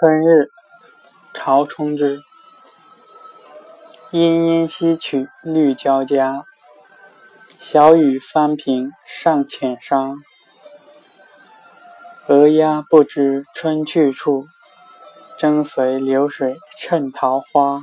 [0.00, 0.52] 春日，
[1.34, 2.22] 曹冲之。
[4.12, 6.44] 殷殷西曲，绿交加。
[7.58, 10.14] 小雨翻平上浅沙。
[12.28, 14.46] 鹅鸭不知春去处，
[15.36, 17.80] 争随流水衬桃花。